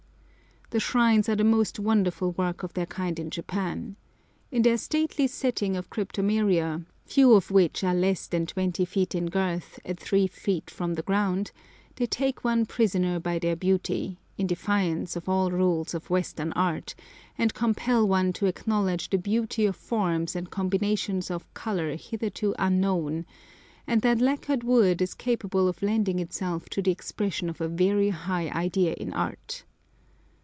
The 0.73 0.79
shrines 0.79 1.27
are 1.27 1.35
the 1.35 1.43
most 1.43 1.79
wonderful 1.79 2.31
work 2.31 2.63
of 2.63 2.71
their 2.75 2.85
kind 2.85 3.19
in 3.19 3.29
Japan. 3.29 3.97
In 4.53 4.61
their 4.61 4.77
stately 4.77 5.27
setting 5.27 5.75
of 5.75 5.89
cryptomeria, 5.89 6.85
few 7.03 7.33
of 7.33 7.51
which 7.51 7.83
are 7.83 7.93
less 7.93 8.25
than 8.27 8.45
20 8.45 8.85
feet 8.85 9.13
in 9.13 9.25
girth 9.25 9.81
at 9.83 9.99
3 9.99 10.27
feet 10.27 10.69
from 10.69 10.93
the 10.93 11.01
ground, 11.01 11.51
they 11.97 12.05
take 12.05 12.45
one 12.45 12.65
prisoner 12.65 13.19
by 13.19 13.37
their 13.37 13.57
beauty, 13.57 14.17
in 14.37 14.47
defiance 14.47 15.17
of 15.17 15.27
all 15.27 15.51
rules 15.51 15.93
of 15.93 16.09
western 16.09 16.53
art, 16.53 16.95
and 17.37 17.53
compel 17.53 18.07
one 18.07 18.31
to 18.31 18.45
acknowledge 18.45 19.09
the 19.09 19.17
beauty 19.17 19.65
of 19.65 19.75
forms 19.75 20.37
and 20.37 20.51
combinations 20.51 21.29
of 21.29 21.53
colour 21.53 21.97
hitherto 21.97 22.55
unknown, 22.57 23.25
and 23.85 24.03
that 24.03 24.21
lacquered 24.21 24.63
wood 24.63 25.01
is 25.01 25.13
capable 25.15 25.67
of 25.67 25.81
lending 25.81 26.17
itself 26.19 26.69
to 26.69 26.81
the 26.81 26.91
expression 26.91 27.49
of 27.49 27.59
a 27.59 27.67
very 27.67 28.11
high 28.11 28.47
idea 28.51 28.93
in 28.93 29.11
art. 29.11 29.65